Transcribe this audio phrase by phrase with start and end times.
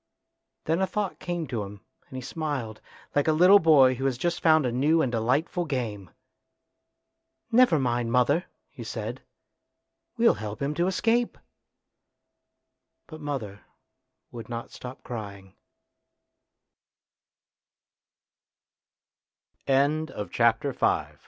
[0.65, 2.81] Then a thought came to him and he smiled,
[3.13, 6.09] like a little boy who has just found a new and delightful game."
[7.51, 9.21] Never mind, mother," he said,
[10.17, 11.37] "we'll help him to escape."
[13.09, 13.61] But mother
[14.31, 14.49] would
[19.69, 21.17] n